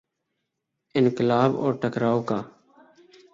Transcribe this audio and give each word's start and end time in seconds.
انقلاب 0.95 1.55
اور 1.55 1.73
ٹکراؤ 1.73 2.21
کا۔ 2.21 2.41